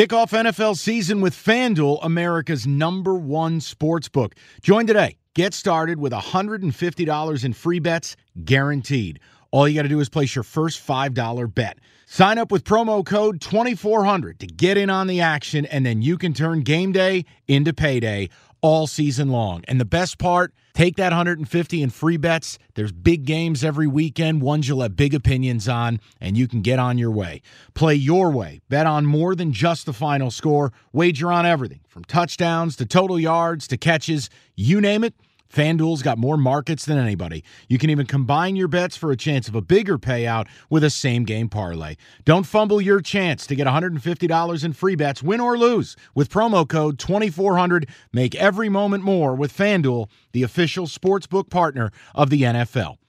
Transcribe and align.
Kick 0.00 0.14
off 0.14 0.30
NFL 0.30 0.78
season 0.78 1.20
with 1.20 1.34
FanDuel, 1.34 1.98
America's 2.00 2.66
number 2.66 3.14
one 3.14 3.60
sports 3.60 4.08
book. 4.08 4.34
Join 4.62 4.86
today. 4.86 5.18
Get 5.34 5.52
started 5.52 6.00
with 6.00 6.14
$150 6.14 7.44
in 7.44 7.52
free 7.52 7.80
bets 7.80 8.16
guaranteed. 8.42 9.20
All 9.50 9.68
you 9.68 9.74
got 9.74 9.82
to 9.82 9.90
do 9.90 10.00
is 10.00 10.08
place 10.08 10.34
your 10.34 10.42
first 10.42 10.86
$5 10.86 11.54
bet. 11.54 11.80
Sign 12.06 12.38
up 12.38 12.50
with 12.50 12.64
promo 12.64 13.04
code 13.04 13.42
2400 13.42 14.40
to 14.40 14.46
get 14.46 14.78
in 14.78 14.88
on 14.88 15.06
the 15.06 15.20
action, 15.20 15.66
and 15.66 15.84
then 15.84 16.00
you 16.00 16.16
can 16.16 16.32
turn 16.32 16.62
game 16.62 16.92
day 16.92 17.26
into 17.46 17.74
payday 17.74 18.30
all 18.62 18.86
season 18.86 19.28
long. 19.28 19.64
And 19.68 19.80
the 19.80 19.84
best 19.84 20.18
part, 20.18 20.52
take 20.74 20.96
that 20.96 21.10
150 21.10 21.82
in 21.82 21.90
free 21.90 22.16
bets. 22.16 22.58
There's 22.74 22.92
big 22.92 23.24
games 23.24 23.64
every 23.64 23.86
weekend, 23.86 24.42
ones 24.42 24.68
you'll 24.68 24.82
have 24.82 24.96
big 24.96 25.14
opinions 25.14 25.68
on, 25.68 26.00
and 26.20 26.36
you 26.36 26.48
can 26.48 26.62
get 26.62 26.78
on 26.78 26.98
your 26.98 27.10
way. 27.10 27.42
Play 27.74 27.94
your 27.94 28.30
way. 28.30 28.60
Bet 28.68 28.86
on 28.86 29.06
more 29.06 29.34
than 29.34 29.52
just 29.52 29.86
the 29.86 29.92
final 29.92 30.30
score. 30.30 30.72
Wager 30.92 31.32
on 31.32 31.46
everything 31.46 31.80
from 31.88 32.04
touchdowns 32.04 32.76
to 32.76 32.86
total 32.86 33.18
yards 33.18 33.66
to 33.68 33.76
catches. 33.76 34.30
You 34.54 34.80
name 34.80 35.04
it. 35.04 35.14
FanDuel's 35.52 36.02
got 36.02 36.16
more 36.16 36.36
markets 36.36 36.84
than 36.84 36.96
anybody. 36.96 37.42
You 37.68 37.78
can 37.78 37.90
even 37.90 38.06
combine 38.06 38.54
your 38.54 38.68
bets 38.68 38.96
for 38.96 39.10
a 39.10 39.16
chance 39.16 39.48
of 39.48 39.56
a 39.56 39.60
bigger 39.60 39.98
payout 39.98 40.46
with 40.68 40.84
a 40.84 40.90
same 40.90 41.24
game 41.24 41.48
parlay. 41.48 41.96
Don't 42.24 42.44
fumble 42.46 42.80
your 42.80 43.00
chance 43.00 43.46
to 43.48 43.56
get 43.56 43.66
$150 43.66 44.64
in 44.64 44.72
free 44.72 44.94
bets, 44.94 45.22
win 45.22 45.40
or 45.40 45.58
lose, 45.58 45.96
with 46.14 46.30
promo 46.30 46.68
code 46.68 46.98
2400. 47.00 47.88
Make 48.12 48.34
every 48.36 48.68
moment 48.68 49.02
more 49.02 49.34
with 49.34 49.56
FanDuel, 49.56 50.08
the 50.32 50.44
official 50.44 50.86
sportsbook 50.86 51.50
partner 51.50 51.90
of 52.14 52.30
the 52.30 52.42
NFL. 52.42 52.99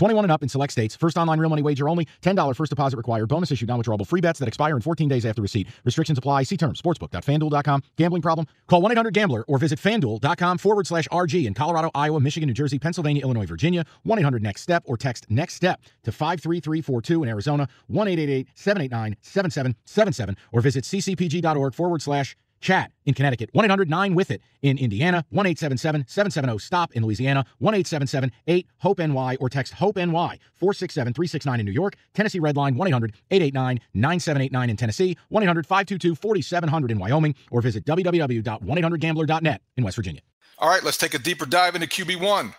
21 0.00 0.24
and 0.24 0.32
up 0.32 0.42
in 0.42 0.48
select 0.48 0.72
states. 0.72 0.96
First 0.96 1.18
online 1.18 1.38
real 1.38 1.50
money 1.50 1.60
wager 1.60 1.86
only. 1.86 2.08
$10 2.22 2.56
first 2.56 2.70
deposit 2.70 2.96
required. 2.96 3.28
Bonus 3.28 3.52
issued 3.52 3.68
non-withdrawable 3.68 4.06
free 4.06 4.22
bets 4.22 4.38
that 4.38 4.48
expire 4.48 4.74
in 4.74 4.80
14 4.80 5.08
days 5.08 5.26
after 5.26 5.42
receipt. 5.42 5.68
Restrictions 5.84 6.16
apply. 6.16 6.44
See 6.44 6.56
terms. 6.56 6.80
Sportsbook.fanduel.com. 6.80 7.82
Gambling 7.96 8.22
problem? 8.22 8.46
Call 8.66 8.80
1-800-GAMBLER 8.80 9.44
or 9.46 9.58
visit 9.58 9.78
fanduel.com 9.78 10.56
forward 10.56 10.86
slash 10.86 11.06
RG 11.08 11.44
in 11.44 11.52
Colorado, 11.52 11.90
Iowa, 11.94 12.18
Michigan, 12.18 12.46
New 12.46 12.54
Jersey, 12.54 12.78
Pennsylvania, 12.78 13.22
Illinois, 13.22 13.44
Virginia. 13.44 13.84
1-800-NEXT-STEP 14.06 14.84
or 14.86 14.96
text 14.96 15.26
NEXT 15.28 15.56
STEP 15.56 15.82
to 16.04 16.12
53342 16.12 17.22
in 17.22 17.28
Arizona. 17.28 17.68
1-888-789-7777 17.92 20.36
or 20.50 20.62
visit 20.62 20.84
ccpg.org 20.84 21.74
forward 21.74 22.00
slash 22.00 22.38
Chat 22.60 22.92
in 23.06 23.14
Connecticut, 23.14 23.50
1 23.52 23.64
800 23.64 23.88
9 23.88 24.14
with 24.14 24.30
it 24.30 24.42
in 24.62 24.78
Indiana, 24.78 25.24
1 25.30 25.46
877 25.46 26.04
770 26.06 26.58
STOP 26.58 26.92
in 26.92 27.04
Louisiana, 27.04 27.44
1 27.58 27.74
877 27.74 28.32
8 28.46 28.66
HOPE 28.78 28.98
NY 28.98 29.36
or 29.40 29.48
text 29.48 29.72
HOPE 29.74 29.96
NY 29.96 30.38
467 30.54 31.14
369 31.14 31.60
in 31.60 31.66
New 31.66 31.72
York, 31.72 31.96
Tennessee 32.14 32.38
Red 32.38 32.56
Line 32.56 32.76
1 32.76 32.88
800 32.88 33.14
889 33.30 33.80
9789 33.94 34.70
in 34.70 34.76
Tennessee, 34.76 35.16
1 35.28 35.42
800 35.42 35.66
522 35.66 36.14
4700 36.14 36.90
in 36.90 36.98
Wyoming, 36.98 37.34
or 37.50 37.60
visit 37.62 37.84
www.1800gambler.net 37.84 39.62
in 39.76 39.84
West 39.84 39.96
Virginia. 39.96 40.20
All 40.58 40.68
right, 40.68 40.84
let's 40.84 40.98
take 40.98 41.14
a 41.14 41.18
deeper 41.18 41.46
dive 41.46 41.74
into 41.74 41.86
QB1. 41.86 42.54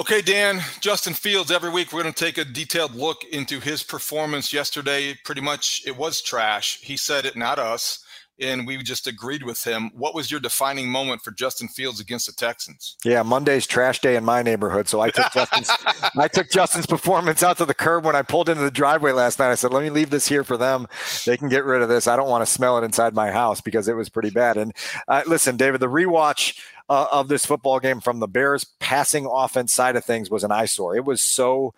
Okay, 0.00 0.22
Dan, 0.22 0.62
Justin 0.80 1.12
Fields, 1.12 1.50
every 1.50 1.68
week 1.68 1.92
we're 1.92 2.00
going 2.00 2.14
to 2.14 2.24
take 2.24 2.38
a 2.38 2.44
detailed 2.46 2.94
look 2.94 3.22
into 3.24 3.60
his 3.60 3.82
performance 3.82 4.50
yesterday. 4.50 5.14
Pretty 5.24 5.42
much 5.42 5.82
it 5.84 5.94
was 5.94 6.22
trash. 6.22 6.80
He 6.80 6.96
said 6.96 7.26
it, 7.26 7.36
not 7.36 7.58
us. 7.58 8.02
And 8.40 8.66
we 8.66 8.78
just 8.78 9.06
agreed 9.06 9.42
with 9.42 9.62
him. 9.64 9.90
What 9.94 10.14
was 10.14 10.30
your 10.30 10.40
defining 10.40 10.88
moment 10.88 11.22
for 11.22 11.30
Justin 11.30 11.68
Fields 11.68 12.00
against 12.00 12.26
the 12.26 12.32
Texans? 12.32 12.96
Yeah, 13.04 13.22
Monday's 13.22 13.66
trash 13.66 14.00
day 14.00 14.16
in 14.16 14.24
my 14.24 14.42
neighborhood. 14.42 14.88
So 14.88 15.00
I 15.00 15.10
took 15.10 15.30
Justin's 15.34 15.70
I 16.16 16.28
took 16.28 16.50
Justin's 16.50 16.86
performance 16.86 17.42
out 17.42 17.58
to 17.58 17.64
the 17.64 17.74
curb 17.74 18.04
when 18.04 18.16
I 18.16 18.22
pulled 18.22 18.48
into 18.48 18.62
the 18.62 18.70
driveway 18.70 19.12
last 19.12 19.38
night. 19.38 19.50
I 19.50 19.54
said, 19.54 19.72
let 19.72 19.82
me 19.82 19.90
leave 19.90 20.10
this 20.10 20.28
here 20.28 20.44
for 20.44 20.56
them. 20.56 20.86
They 21.26 21.36
can 21.36 21.48
get 21.48 21.64
rid 21.64 21.82
of 21.82 21.88
this. 21.88 22.06
I 22.06 22.16
don't 22.16 22.28
want 22.28 22.44
to 22.44 22.52
smell 22.52 22.78
it 22.78 22.84
inside 22.84 23.14
my 23.14 23.30
house 23.30 23.60
because 23.60 23.88
it 23.88 23.96
was 23.96 24.08
pretty 24.08 24.30
bad. 24.30 24.56
And 24.56 24.72
uh, 25.06 25.22
listen, 25.26 25.56
David, 25.56 25.80
the 25.80 25.88
rewatch 25.88 26.58
uh, 26.88 27.06
of 27.12 27.28
this 27.28 27.46
football 27.46 27.78
game 27.78 28.00
from 28.00 28.20
the 28.20 28.28
Bears 28.28 28.64
passing 28.80 29.26
offense 29.30 29.72
side 29.72 29.96
of 29.96 30.04
things 30.04 30.30
was 30.30 30.44
an 30.44 30.50
eyesore. 30.50 30.96
It 30.96 31.04
was 31.04 31.22
so 31.22 31.74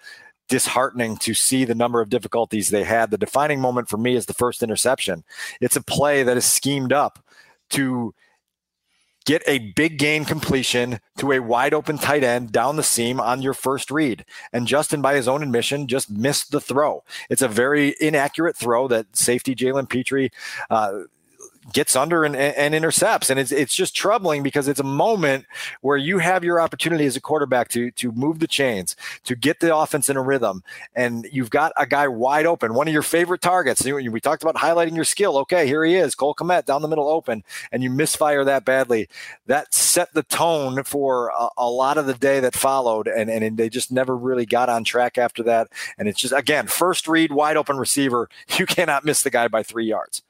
disheartening 0.53 1.17
to 1.17 1.33
see 1.33 1.65
the 1.65 1.75
number 1.75 2.03
of 2.03 2.11
difficulties 2.11 2.69
they 2.69 2.85
had. 2.85 3.11
The 3.11 3.17
defining 3.17 3.59
moment 3.59 3.89
for 3.89 3.97
me 3.97 4.15
is 4.15 4.27
the 4.27 4.35
first 4.35 4.63
interception. 4.63 5.25
It's 5.63 5.77
a 5.77 5.83
play 5.83 6.23
that 6.25 6.37
is 6.37 6.45
schemed 6.45 6.93
up 6.93 7.25
to 7.71 8.15
get 9.25 9.43
a 9.47 9.73
big 9.73 9.99
gain 9.99 10.27
completion 10.27 11.01
to 11.17 11.33
a 11.33 11.39
wide 11.39 11.73
open 11.73 11.97
tight 11.97 12.23
end 12.23 12.53
down 12.53 12.77
the 12.77 12.83
seam 12.83 13.19
on 13.19 13.41
your 13.41 13.55
first 13.55 13.91
read. 13.91 14.27
And 14.53 14.67
Justin, 14.67 15.01
by 15.01 15.15
his 15.15 15.27
own 15.27 15.43
admission, 15.43 15.89
just 15.89 16.11
missed 16.11 16.51
the 16.51 16.61
throw. 16.61 17.03
It's 17.31 17.41
a 17.41 17.49
very 17.49 17.95
inaccurate 17.99 18.55
throw 18.55 18.89
that 18.89 19.17
safety 19.17 19.55
Jalen 19.55 19.89
Pitre 19.89 20.29
uh, 20.69 21.05
gets 21.73 21.95
under 21.95 22.25
and, 22.25 22.35
and 22.35 22.75
intercepts. 22.75 23.31
And 23.31 23.39
it's, 23.39 23.53
it's 23.53 23.75
just 23.75 23.95
troubling 23.95 24.43
because 24.43 24.69
it's 24.69 24.81
a 24.81 24.85
moment 24.85 25.47
where 25.81 25.97
you 25.97 26.19
have 26.19 26.43
your 26.43 26.61
opportunity 26.61 27.07
as 27.07 27.17
a 27.17 27.21
quarterback 27.21 27.69
to, 27.69 27.91
to 27.93 28.13
move 28.13 28.41
the 28.41 28.47
chains, 28.47 28.97
to 29.25 29.37
get 29.37 29.61
the 29.61 29.75
offense 29.75 30.09
in 30.09 30.17
a 30.17 30.23
rhythm. 30.23 30.65
And 30.95 31.27
you've 31.31 31.51
got 31.51 31.73
a 31.77 31.87
guy 31.87 32.09
wide 32.09 32.47
open, 32.47 32.75
one 32.75 32.89
of 32.89 32.93
your 32.93 33.03
favorite 33.03 33.41
targets. 33.41 33.85
We 33.85 34.21
talked 34.21 34.43
about 34.43 34.57
highlighting 34.57 34.97
your 34.97 35.05
skill. 35.05 35.39
Okay, 35.39 35.67
here 35.67 35.85
he 35.85 35.95
is, 35.95 36.15
Cole 36.15 36.35
Kmet 36.35 36.65
down 36.65 36.83
the 36.83 36.89
middle 36.89 37.09
open, 37.09 37.45
and 37.71 37.83
you 37.83 37.91
misfire 37.91 38.45
that 38.45 38.65
badly. 38.65 39.09
That 39.47 39.73
set 39.75 40.13
the 40.15 40.23
tone 40.23 40.83
for 40.85 41.29
a, 41.29 41.49
a 41.57 41.71
lot 41.71 41.99
of 41.99 42.07
the 42.07 42.15
day 42.15 42.41
that 42.41 42.55
followed. 42.55 43.09
And, 43.09 43.31
and 43.31 43.57
they 43.57 43.69
just 43.69 43.93
never 43.93 44.17
really 44.17 44.47
got 44.47 44.69
on 44.69 44.85
track 44.85 45.19
after 45.19 45.43
that. 45.45 45.69
And 45.99 46.09
it's 46.09 46.21
just, 46.21 46.35
again, 46.35 46.67
first 46.67 47.07
read, 47.07 47.33
wide 47.33 47.57
open 47.57 47.77
receiver. 47.77 48.29
You 48.63 48.67
cannot 48.67 49.05
miss 49.05 49.23
the 49.23 49.31
guy 49.31 49.49
by 49.49 49.63
three 49.63 49.87
yards 49.87 50.23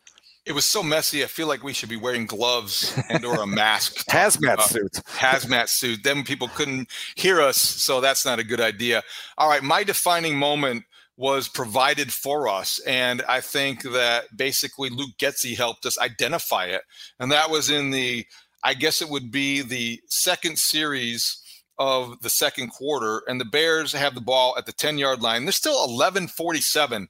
it 0.44 0.52
was 0.52 0.64
so 0.64 0.82
messy. 0.82 1.22
I 1.22 1.26
feel 1.26 1.46
like 1.46 1.62
we 1.62 1.72
should 1.72 1.88
be 1.88 1.96
wearing 1.96 2.26
gloves 2.26 2.98
and 3.08 3.24
or 3.24 3.42
a 3.42 3.46
mask. 3.46 4.06
hazmat 4.10 4.60
suit. 4.62 4.92
Hazmat 5.06 5.68
suit. 5.68 6.02
Then 6.02 6.24
people 6.24 6.48
couldn't 6.48 6.88
hear 7.14 7.40
us, 7.40 7.56
so 7.56 8.00
that's 8.00 8.24
not 8.24 8.38
a 8.38 8.44
good 8.44 8.60
idea. 8.60 9.02
All 9.38 9.48
right, 9.48 9.62
my 9.62 9.84
defining 9.84 10.36
moment 10.36 10.84
was 11.16 11.48
provided 11.48 12.12
for 12.12 12.48
us, 12.48 12.80
and 12.86 13.22
I 13.28 13.40
think 13.40 13.82
that 13.82 14.36
basically 14.36 14.90
Luke 14.90 15.16
Getsy 15.20 15.56
helped 15.56 15.86
us 15.86 15.98
identify 15.98 16.66
it, 16.66 16.82
and 17.20 17.30
that 17.32 17.50
was 17.50 17.70
in 17.70 17.90
the. 17.90 18.26
I 18.64 18.74
guess 18.74 19.02
it 19.02 19.08
would 19.08 19.32
be 19.32 19.60
the 19.60 20.00
second 20.06 20.56
series 20.56 21.42
of 21.78 22.20
the 22.20 22.30
second 22.30 22.70
quarter, 22.70 23.22
and 23.26 23.40
the 23.40 23.44
Bears 23.44 23.92
have 23.92 24.14
the 24.14 24.20
ball 24.20 24.54
at 24.56 24.66
the 24.66 24.72
10 24.72 24.98
yard 24.98 25.20
line. 25.20 25.44
There's 25.44 25.56
still 25.56 25.84
11:47 25.86 27.08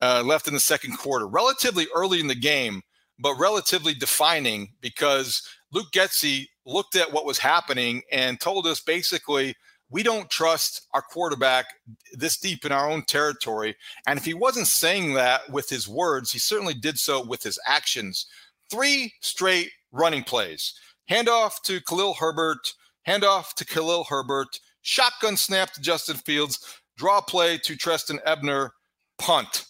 uh, 0.00 0.22
left 0.24 0.48
in 0.48 0.54
the 0.54 0.60
second 0.60 0.96
quarter, 0.96 1.26
relatively 1.26 1.86
early 1.94 2.20
in 2.20 2.26
the 2.26 2.34
game, 2.34 2.82
but 3.18 3.34
relatively 3.38 3.94
defining 3.94 4.68
because 4.80 5.42
Luke 5.72 5.90
Getsy 5.92 6.46
looked 6.64 6.96
at 6.96 7.12
what 7.12 7.24
was 7.24 7.38
happening 7.38 8.02
and 8.12 8.40
told 8.40 8.66
us 8.66 8.80
basically 8.80 9.54
we 9.90 10.02
don't 10.02 10.30
trust 10.30 10.86
our 10.92 11.02
quarterback 11.02 11.66
this 12.12 12.36
deep 12.36 12.64
in 12.64 12.72
our 12.72 12.88
own 12.88 13.02
territory. 13.02 13.74
And 14.06 14.18
if 14.18 14.24
he 14.24 14.34
wasn't 14.34 14.66
saying 14.66 15.14
that 15.14 15.48
with 15.50 15.68
his 15.68 15.88
words, 15.88 16.30
he 16.30 16.38
certainly 16.38 16.74
did 16.74 16.98
so 16.98 17.24
with 17.24 17.42
his 17.42 17.58
actions. 17.66 18.26
Three 18.70 19.14
straight 19.20 19.70
running 19.92 20.24
plays 20.24 20.74
handoff 21.10 21.62
to 21.62 21.80
Khalil 21.80 22.14
Herbert, 22.14 22.74
handoff 23.06 23.54
to 23.54 23.64
Khalil 23.64 24.04
Herbert, 24.04 24.60
shotgun 24.82 25.38
snap 25.38 25.72
to 25.72 25.80
Justin 25.80 26.16
Fields, 26.16 26.80
draw 26.98 27.22
play 27.22 27.56
to 27.58 27.76
Trestan 27.76 28.20
Ebner, 28.26 28.72
punt. 29.18 29.64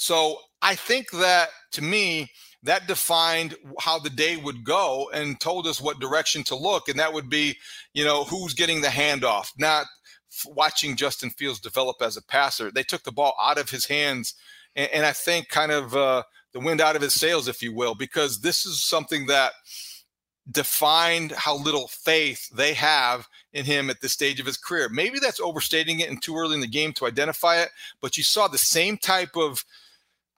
So 0.00 0.38
I 0.62 0.76
think 0.76 1.10
that 1.10 1.48
to 1.72 1.82
me, 1.82 2.30
that 2.62 2.86
defined 2.86 3.56
how 3.80 3.98
the 3.98 4.10
day 4.10 4.36
would 4.36 4.62
go 4.62 5.10
and 5.12 5.40
told 5.40 5.66
us 5.66 5.80
what 5.80 5.98
direction 5.98 6.44
to 6.44 6.54
look. 6.54 6.88
And 6.88 6.96
that 7.00 7.12
would 7.12 7.28
be, 7.28 7.56
you 7.94 8.04
know, 8.04 8.22
who's 8.22 8.54
getting 8.54 8.80
the 8.80 8.86
handoff, 8.86 9.50
not 9.58 9.86
watching 10.46 10.94
Justin 10.94 11.30
Fields 11.30 11.58
develop 11.58 11.96
as 12.00 12.16
a 12.16 12.22
passer. 12.22 12.70
They 12.70 12.84
took 12.84 13.02
the 13.02 13.10
ball 13.10 13.34
out 13.42 13.58
of 13.58 13.70
his 13.70 13.86
hands. 13.86 14.34
And, 14.76 14.88
and 14.92 15.04
I 15.04 15.12
think 15.12 15.48
kind 15.48 15.72
of 15.72 15.96
uh, 15.96 16.22
the 16.52 16.60
wind 16.60 16.80
out 16.80 16.94
of 16.94 17.02
his 17.02 17.14
sails, 17.14 17.48
if 17.48 17.60
you 17.60 17.74
will, 17.74 17.96
because 17.96 18.40
this 18.40 18.64
is 18.64 18.84
something 18.84 19.26
that 19.26 19.52
defined 20.48 21.32
how 21.32 21.56
little 21.56 21.88
faith 21.88 22.48
they 22.54 22.72
have 22.72 23.26
in 23.52 23.64
him 23.64 23.90
at 23.90 24.00
this 24.00 24.12
stage 24.12 24.38
of 24.38 24.46
his 24.46 24.56
career. 24.56 24.88
Maybe 24.88 25.18
that's 25.18 25.40
overstating 25.40 25.98
it 25.98 26.08
and 26.08 26.22
too 26.22 26.36
early 26.36 26.54
in 26.54 26.60
the 26.60 26.68
game 26.68 26.92
to 26.94 27.06
identify 27.06 27.60
it, 27.60 27.70
but 28.00 28.16
you 28.16 28.22
saw 28.22 28.46
the 28.46 28.58
same 28.58 28.96
type 28.96 29.36
of 29.36 29.64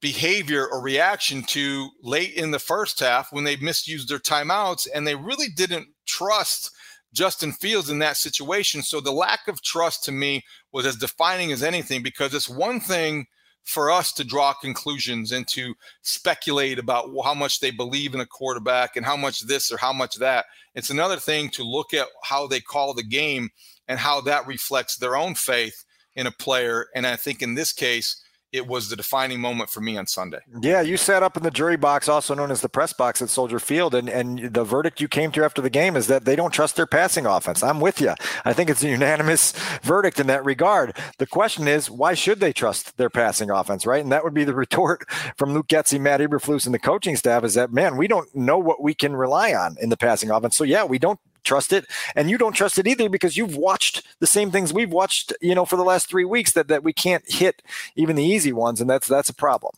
behavior 0.01 0.67
or 0.67 0.81
reaction 0.81 1.43
to 1.43 1.91
late 2.03 2.35
in 2.35 2.51
the 2.51 2.59
first 2.59 3.01
half 3.01 3.33
when 3.33 3.45
they 3.45 3.57
misused 3.57 4.09
their 4.09 4.19
timeouts 4.19 4.89
and 4.95 5.07
they 5.07 5.15
really 5.15 5.49
didn't 5.49 5.89
trust 6.07 6.71
Justin 7.13 7.53
Fields 7.53 7.91
in 7.91 7.99
that 7.99 8.17
situation. 8.17 8.83
So 8.83 9.01
the 9.01 9.13
lack 9.13 9.49
of 9.49 9.63
trust 9.63 10.05
to 10.05 10.13
me 10.13 10.45
was 10.73 10.87
as 10.87 10.97
defining 10.97 11.53
as 11.53 11.63
anything 11.63 12.03
because 12.03 12.33
it's 12.35 12.49
one 12.49 12.81
thing 12.81 13.27
for 13.65 13.91
us 13.91 14.13
to 14.13 14.25
draw 14.25 14.55
conclusions 14.55 15.33
and 15.33 15.47
to 15.49 15.75
speculate 16.03 16.79
about 16.79 17.11
how 17.23 17.35
much 17.35 17.61
they 17.61 17.71
believe 17.71 18.15
in 18.15 18.21
a 18.21 18.27
quarterback 18.27 18.97
and 18.97 19.05
how 19.05 19.17
much 19.17 19.41
this 19.41 19.71
or 19.71 19.77
how 19.77 19.93
much 19.93 20.17
that. 20.17 20.47
It's 20.75 20.91
another 20.91 21.17
thing 21.17 21.51
to 21.51 21.63
look 21.63 21.93
at 21.93 22.09
how 22.25 22.47
they 22.47 22.61
call 22.61 22.95
the 22.95 23.03
game 23.03 23.51
and 23.87 23.99
how 23.99 24.21
that 24.23 24.47
reflects 24.47 24.97
their 24.97 25.17
own 25.17 25.35
faith 25.35 25.85
in 26.15 26.27
a 26.27 26.33
player. 26.33 26.87
And 26.95 27.07
I 27.07 27.17
think 27.17 27.43
in 27.43 27.55
this 27.55 27.73
case, 27.73 28.23
it 28.53 28.67
was 28.67 28.89
the 28.89 28.97
defining 28.97 29.41
moment 29.41 29.71
for 29.71 29.81
me 29.81 29.97
on 29.97 30.07
Sunday. 30.07 30.41
Yeah, 30.61 30.81
you 30.81 30.97
sat 30.97 31.23
up 31.23 31.37
in 31.37 31.43
the 31.43 31.51
jury 31.51 31.77
box, 31.77 32.09
also 32.09 32.35
known 32.35 32.51
as 32.51 32.61
the 32.61 32.69
press 32.69 32.93
box 32.93 33.23
at 33.23 33.29
Soldier 33.29 33.61
Field, 33.61 33.95
and, 33.95 34.09
and 34.09 34.53
the 34.53 34.65
verdict 34.65 35.01
you 35.01 35.09
came 35.09 35.31
to 35.33 35.45
after 35.45 35.63
the 35.63 35.71
game 35.71 35.97
is 35.97 36.09
that 36.09 36.25
they 36.25 36.35
don't 36.35 36.53
trust 36.53 36.77
their 36.77 36.87
passing 36.87 37.27
offense. 37.27 37.63
I'm 37.63 37.81
with 37.81 38.01
you. 38.01 38.15
I 38.45 38.53
think 38.53 38.69
it's 38.69 38.83
a 38.83 38.89
unanimous 38.89 39.53
verdict 39.83 40.19
in 40.19 40.27
that 40.27 40.45
regard. 40.45 40.97
The 41.19 41.27
question 41.27 41.69
is, 41.69 41.91
why 41.91 42.15
should 42.15 42.41
they 42.41 42.53
trust 42.53 42.97
their 42.97 43.11
passing 43.11 43.51
offense, 43.51 43.87
right? 43.87 44.03
And 44.03 44.11
that 44.13 44.25
would 44.25 44.35
be 44.35 44.45
the 44.45 44.55
retort 44.61 45.09
from 45.37 45.55
Luke 45.55 45.69
Getsy, 45.69 46.01
Matt 46.01 46.21
Eberflus, 46.21 46.67
and 46.67 46.75
the 46.75 46.79
coaching 46.79 47.17
staff 47.17 47.45
is 47.45 47.55
that, 47.55 47.73
man, 47.73 47.97
we 47.97 48.09
don't 48.09 48.35
know 48.35 48.59
what 48.59 48.83
we 48.83 48.95
can 48.95 49.15
rely 49.15 49.55
on 49.55 49.77
in 49.81 49.91
the 49.91 49.97
passing 49.97 50.31
offense. 50.31 50.57
So, 50.57 50.65
yeah, 50.65 50.85
we 50.85 50.99
don't 50.99 51.21
trust 51.45 51.73
it 51.73 51.87
and 52.15 52.31
you 52.31 52.39
don't 52.39 52.53
trust 52.53 52.79
it 52.79 52.87
either 52.87 53.09
because 53.09 53.37
you've 53.37 53.57
watched 53.57 54.03
the 54.21 54.27
same 54.27 54.51
things 54.51 54.73
we've 54.73 54.93
watched 54.93 55.33
you 55.41 55.55
know 55.55 55.65
for 55.65 55.77
the 55.77 55.85
last 55.85 56.09
three 56.09 56.25
weeks 56.25 56.53
that, 56.53 56.69
that 56.69 56.85
we 56.85 56.93
can't 56.93 57.25
hit 57.31 57.63
even 57.97 58.17
the 58.17 58.25
easy 58.25 58.53
ones 58.53 58.81
and 58.81 58.89
that's 58.89 59.09
that's 59.09 59.29
a 59.29 59.35
problem 59.35 59.73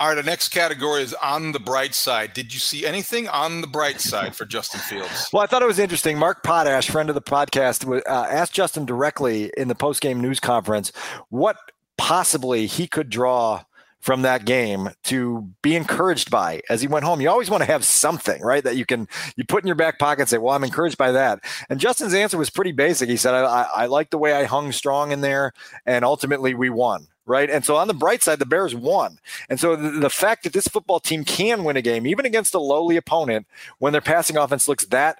all 0.00 0.08
right, 0.08 0.14
the 0.14 0.22
next 0.22 0.48
category 0.48 1.02
is 1.02 1.12
on 1.22 1.52
the 1.52 1.60
bright 1.60 1.94
side. 1.94 2.32
Did 2.32 2.54
you 2.54 2.58
see 2.58 2.86
anything 2.86 3.28
on 3.28 3.60
the 3.60 3.66
bright 3.66 4.00
side 4.00 4.34
for 4.34 4.46
Justin 4.46 4.80
Fields? 4.80 5.28
Well, 5.30 5.42
I 5.42 5.46
thought 5.46 5.60
it 5.60 5.66
was 5.66 5.78
interesting. 5.78 6.16
Mark 6.16 6.42
Potash, 6.42 6.88
friend 6.88 7.10
of 7.10 7.14
the 7.14 7.20
podcast, 7.20 7.86
uh, 7.86 8.26
asked 8.30 8.54
Justin 8.54 8.86
directly 8.86 9.52
in 9.58 9.68
the 9.68 9.74
post-game 9.74 10.18
news 10.18 10.40
conference 10.40 10.90
what 11.28 11.58
possibly 11.98 12.64
he 12.64 12.86
could 12.86 13.10
draw 13.10 13.64
from 14.00 14.22
that 14.22 14.44
game 14.44 14.90
to 15.04 15.50
be 15.62 15.76
encouraged 15.76 16.30
by 16.30 16.62
as 16.70 16.80
he 16.80 16.88
went 16.88 17.04
home. 17.04 17.20
You 17.20 17.28
always 17.28 17.50
want 17.50 17.62
to 17.62 17.70
have 17.70 17.84
something, 17.84 18.40
right, 18.42 18.64
that 18.64 18.76
you 18.76 18.86
can 18.86 19.06
you 19.36 19.44
put 19.44 19.62
in 19.62 19.66
your 19.66 19.76
back 19.76 19.98
pocket 19.98 20.22
and 20.22 20.28
say, 20.28 20.38
"Well, 20.38 20.54
I'm 20.54 20.64
encouraged 20.64 20.98
by 20.98 21.12
that." 21.12 21.40
And 21.68 21.78
Justin's 21.78 22.14
answer 22.14 22.38
was 22.38 22.50
pretty 22.50 22.72
basic. 22.72 23.08
He 23.08 23.16
said, 23.16 23.34
"I, 23.34 23.44
I, 23.44 23.62
I 23.62 23.86
like 23.86 24.10
the 24.10 24.18
way 24.18 24.32
I 24.32 24.44
hung 24.44 24.72
strong 24.72 25.12
in 25.12 25.20
there, 25.20 25.52
and 25.86 26.04
ultimately 26.04 26.54
we 26.54 26.70
won." 26.70 27.06
Right. 27.26 27.48
And 27.48 27.64
so 27.64 27.76
on 27.76 27.86
the 27.86 27.94
bright 27.94 28.24
side, 28.24 28.40
the 28.40 28.46
Bears 28.46 28.74
won. 28.74 29.18
And 29.48 29.60
so 29.60 29.76
the, 29.76 29.90
the 29.90 30.10
fact 30.10 30.42
that 30.42 30.52
this 30.52 30.66
football 30.66 30.98
team 30.98 31.22
can 31.22 31.62
win 31.62 31.76
a 31.76 31.82
game, 31.82 32.04
even 32.04 32.26
against 32.26 32.54
a 32.54 32.58
lowly 32.58 32.96
opponent, 32.96 33.46
when 33.78 33.92
their 33.92 34.00
passing 34.00 34.36
offense 34.36 34.66
looks 34.66 34.86
that 34.86 35.18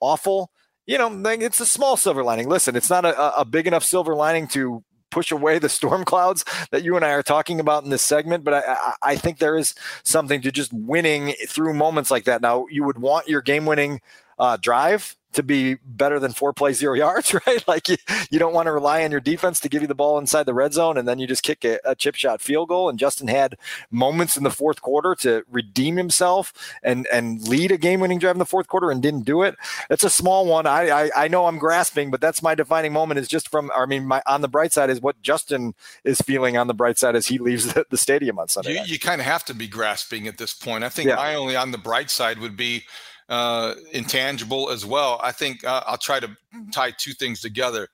awful, 0.00 0.50
you 0.86 0.98
know, 0.98 1.22
it's 1.24 1.60
a 1.60 1.66
small 1.66 1.96
silver 1.96 2.24
lining. 2.24 2.48
Listen, 2.48 2.74
it's 2.74 2.90
not 2.90 3.04
a, 3.04 3.38
a 3.38 3.44
big 3.44 3.68
enough 3.68 3.84
silver 3.84 4.16
lining 4.16 4.48
to 4.48 4.82
push 5.12 5.30
away 5.30 5.60
the 5.60 5.68
storm 5.68 6.04
clouds 6.04 6.44
that 6.72 6.82
you 6.82 6.96
and 6.96 7.04
I 7.04 7.10
are 7.10 7.22
talking 7.22 7.60
about 7.60 7.84
in 7.84 7.90
this 7.90 8.02
segment. 8.02 8.42
But 8.42 8.64
I, 8.66 8.94
I 9.02 9.16
think 9.16 9.38
there 9.38 9.56
is 9.56 9.74
something 10.02 10.40
to 10.42 10.50
just 10.50 10.72
winning 10.72 11.34
through 11.46 11.74
moments 11.74 12.10
like 12.10 12.24
that. 12.24 12.42
Now, 12.42 12.66
you 12.68 12.82
would 12.82 12.98
want 12.98 13.28
your 13.28 13.42
game 13.42 13.66
winning 13.66 14.00
uh, 14.38 14.56
drive 14.56 15.16
to 15.32 15.42
be 15.42 15.74
better 15.84 16.18
than 16.18 16.32
four 16.32 16.52
play 16.52 16.72
zero 16.72 16.94
yards, 17.02 17.34
right? 17.46 17.66
Like 17.66 17.88
you, 17.88 17.96
you 18.30 18.38
don't 18.38 18.54
want 18.54 18.66
to 18.66 18.72
rely 18.72 19.04
on 19.04 19.10
your 19.10 19.20
defense 19.20 19.60
to 19.60 19.68
give 19.68 19.82
you 19.82 19.88
the 19.88 19.94
ball 19.94 20.18
inside 20.18 20.44
the 20.44 20.54
red 20.54 20.72
zone 20.72 20.96
and 20.96 21.06
then 21.06 21.18
you 21.18 21.26
just 21.26 21.42
kick 21.42 21.64
a, 21.64 21.78
a, 21.84 21.94
chip 21.94 22.14
shot 22.14 22.40
field 22.40 22.68
goal. 22.68 22.88
And 22.88 22.98
Justin 22.98 23.28
had 23.28 23.56
moments 23.90 24.36
in 24.36 24.44
the 24.44 24.50
fourth 24.50 24.82
quarter 24.82 25.14
to 25.16 25.44
redeem 25.50 25.96
himself 25.96 26.52
and 26.82 27.06
and 27.12 27.46
lead 27.46 27.70
a 27.70 27.76
game 27.76 28.00
winning 28.00 28.18
drive 28.18 28.34
in 28.34 28.38
the 28.38 28.46
fourth 28.46 28.66
quarter 28.66 28.90
and 28.90 29.02
didn't 29.02 29.22
do 29.22 29.42
it. 29.42 29.56
It's 29.90 30.04
a 30.04 30.10
small 30.10 30.46
one. 30.46 30.66
I, 30.66 30.88
I, 30.88 31.10
I 31.16 31.28
know 31.28 31.46
I'm 31.46 31.58
grasping, 31.58 32.10
but 32.10 32.20
that's 32.20 32.42
my 32.42 32.54
defining 32.54 32.92
moment. 32.92 33.20
Is 33.20 33.28
just 33.28 33.48
from 33.48 33.70
I 33.74 33.86
mean, 33.86 34.06
my 34.06 34.22
on 34.26 34.40
the 34.40 34.48
bright 34.48 34.72
side 34.72 34.90
is 34.90 35.00
what 35.00 35.20
Justin 35.22 35.74
is 36.04 36.20
feeling 36.20 36.56
on 36.56 36.66
the 36.66 36.74
bright 36.74 36.98
side 36.98 37.16
as 37.16 37.26
he 37.26 37.38
leaves 37.38 37.72
the, 37.72 37.86
the 37.90 37.98
stadium 37.98 38.38
on 38.38 38.48
Sunday. 38.48 38.74
You, 38.74 38.84
you 38.84 38.98
kind 38.98 39.20
of 39.20 39.26
have 39.26 39.44
to 39.46 39.54
be 39.54 39.68
grasping 39.68 40.26
at 40.26 40.38
this 40.38 40.54
point. 40.54 40.84
I 40.84 40.88
think 40.88 41.08
yeah. 41.08 41.16
my 41.16 41.34
only 41.34 41.56
on 41.56 41.70
the 41.70 41.78
bright 41.78 42.10
side 42.10 42.38
would 42.38 42.56
be 42.56 42.84
uh, 43.32 43.74
intangible 43.92 44.68
as 44.68 44.84
well. 44.84 45.18
I 45.22 45.32
think 45.32 45.64
uh, 45.64 45.82
I'll 45.86 45.96
try 45.96 46.20
to 46.20 46.36
tie 46.70 46.90
two 46.90 47.14
things 47.14 47.40
together. 47.40 47.88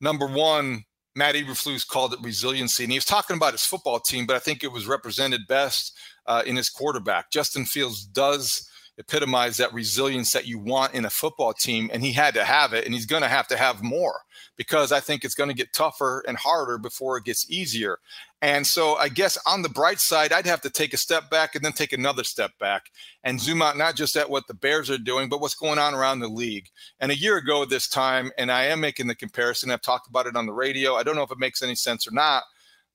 Number 0.00 0.26
one, 0.26 0.84
Matt 1.14 1.36
Eberflus 1.36 1.86
called 1.86 2.12
it 2.12 2.18
resiliency, 2.22 2.82
and 2.82 2.92
he 2.92 2.98
was 2.98 3.04
talking 3.04 3.36
about 3.36 3.52
his 3.52 3.64
football 3.64 4.00
team, 4.00 4.26
but 4.26 4.34
I 4.34 4.40
think 4.40 4.64
it 4.64 4.72
was 4.72 4.88
represented 4.88 5.42
best 5.46 5.96
uh, 6.26 6.42
in 6.44 6.56
his 6.56 6.68
quarterback. 6.68 7.30
Justin 7.30 7.66
Fields 7.66 8.04
does 8.04 8.68
epitomize 8.98 9.58
that 9.58 9.72
resilience 9.72 10.32
that 10.32 10.48
you 10.48 10.58
want 10.58 10.92
in 10.92 11.04
a 11.04 11.10
football 11.10 11.52
team, 11.52 11.88
and 11.92 12.02
he 12.02 12.12
had 12.12 12.34
to 12.34 12.42
have 12.42 12.72
it, 12.72 12.84
and 12.84 12.92
he's 12.92 13.06
going 13.06 13.22
to 13.22 13.28
have 13.28 13.46
to 13.46 13.56
have 13.56 13.84
more 13.84 14.22
because 14.60 14.92
I 14.92 15.00
think 15.00 15.24
it's 15.24 15.34
going 15.34 15.48
to 15.48 15.56
get 15.56 15.72
tougher 15.72 16.22
and 16.28 16.36
harder 16.36 16.76
before 16.76 17.16
it 17.16 17.24
gets 17.24 17.50
easier. 17.50 17.98
And 18.42 18.66
so 18.66 18.96
I 18.96 19.08
guess 19.08 19.38
on 19.46 19.62
the 19.62 19.70
bright 19.70 20.00
side, 20.00 20.34
I'd 20.34 20.44
have 20.44 20.60
to 20.60 20.68
take 20.68 20.92
a 20.92 20.98
step 20.98 21.30
back 21.30 21.54
and 21.54 21.64
then 21.64 21.72
take 21.72 21.94
another 21.94 22.24
step 22.24 22.50
back 22.58 22.90
and 23.24 23.40
zoom 23.40 23.62
out 23.62 23.78
not 23.78 23.96
just 23.96 24.18
at 24.18 24.28
what 24.28 24.46
the 24.48 24.52
Bears 24.52 24.90
are 24.90 24.98
doing, 24.98 25.30
but 25.30 25.40
what's 25.40 25.54
going 25.54 25.78
on 25.78 25.94
around 25.94 26.20
the 26.20 26.28
league. 26.28 26.68
And 27.00 27.10
a 27.10 27.16
year 27.16 27.38
ago 27.38 27.62
at 27.62 27.70
this 27.70 27.88
time, 27.88 28.32
and 28.36 28.52
I 28.52 28.64
am 28.64 28.82
making 28.82 29.06
the 29.06 29.14
comparison, 29.14 29.70
I've 29.70 29.80
talked 29.80 30.10
about 30.10 30.26
it 30.26 30.36
on 30.36 30.44
the 30.44 30.52
radio. 30.52 30.94
I 30.94 31.04
don't 31.04 31.16
know 31.16 31.22
if 31.22 31.32
it 31.32 31.38
makes 31.38 31.62
any 31.62 31.74
sense 31.74 32.06
or 32.06 32.12
not, 32.12 32.42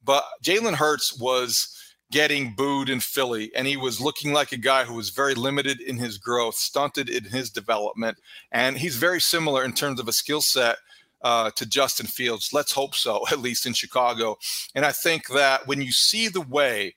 but 0.03 0.23
Jalen 0.43 0.75
Hurts 0.75 1.19
was 1.19 1.75
getting 2.11 2.53
booed 2.53 2.89
in 2.89 2.99
Philly, 2.99 3.51
and 3.55 3.65
he 3.65 3.75
was 3.75 3.99
looking 3.99 4.33
like 4.33 4.51
a 4.51 4.57
guy 4.57 4.83
who 4.83 4.93
was 4.93 5.09
very 5.09 5.33
limited 5.33 5.81
in 5.81 5.97
his 5.97 6.19
growth, 6.19 6.53
stunted 6.53 7.09
in 7.09 7.23
his 7.23 7.49
development. 7.49 8.19
And 8.51 8.77
he's 8.77 8.97
very 8.97 9.19
similar 9.19 9.63
in 9.65 9.73
terms 9.73 9.99
of 9.99 10.07
a 10.07 10.13
skill 10.13 10.41
set 10.41 10.77
uh, 11.21 11.51
to 11.55 11.65
Justin 11.65 12.07
Fields. 12.07 12.51
Let's 12.53 12.71
hope 12.71 12.95
so, 12.95 13.25
at 13.31 13.39
least 13.39 13.65
in 13.65 13.73
Chicago. 13.73 14.37
And 14.73 14.85
I 14.85 14.91
think 14.91 15.27
that 15.29 15.67
when 15.67 15.81
you 15.81 15.91
see 15.91 16.27
the 16.27 16.41
way 16.41 16.95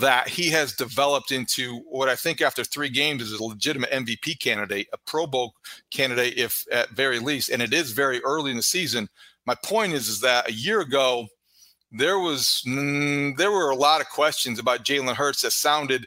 that 0.00 0.28
he 0.28 0.50
has 0.50 0.72
developed 0.72 1.30
into 1.30 1.78
what 1.88 2.08
I 2.08 2.16
think 2.16 2.40
after 2.40 2.64
three 2.64 2.88
games 2.88 3.22
is 3.22 3.38
a 3.38 3.44
legitimate 3.44 3.90
MVP 3.90 4.40
candidate, 4.40 4.88
a 4.92 4.98
Pro 5.06 5.26
Bowl 5.26 5.54
candidate, 5.92 6.36
if 6.36 6.64
at 6.72 6.90
very 6.90 7.20
least, 7.20 7.50
and 7.50 7.62
it 7.62 7.72
is 7.72 7.92
very 7.92 8.20
early 8.24 8.50
in 8.50 8.56
the 8.56 8.62
season. 8.62 9.08
My 9.46 9.54
point 9.64 9.92
is, 9.92 10.08
is 10.08 10.20
that 10.22 10.48
a 10.48 10.52
year 10.52 10.80
ago 10.80 11.28
there 11.92 12.18
was 12.18 12.62
mm, 12.66 13.36
there 13.36 13.52
were 13.52 13.70
a 13.70 13.76
lot 13.76 14.00
of 14.00 14.08
questions 14.08 14.58
about 14.58 14.84
Jalen 14.84 15.14
Hurts 15.14 15.42
that 15.42 15.52
sounded 15.52 16.06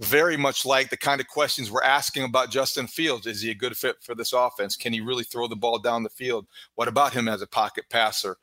very 0.00 0.36
much 0.36 0.64
like 0.64 0.90
the 0.90 0.96
kind 0.96 1.20
of 1.20 1.26
questions 1.26 1.70
we're 1.70 1.82
asking 1.82 2.24
about 2.24 2.50
Justin 2.50 2.86
Fields. 2.86 3.26
Is 3.26 3.40
he 3.40 3.50
a 3.50 3.54
good 3.54 3.76
fit 3.76 3.96
for 4.00 4.14
this 4.14 4.32
offense? 4.32 4.76
Can 4.76 4.92
he 4.92 5.00
really 5.00 5.24
throw 5.24 5.48
the 5.48 5.56
ball 5.56 5.78
down 5.78 6.02
the 6.02 6.08
field? 6.08 6.46
What 6.76 6.88
about 6.88 7.12
him 7.12 7.28
as 7.28 7.42
a 7.42 7.46
pocket 7.46 7.84
passer? 7.90 8.32
A 8.32 8.36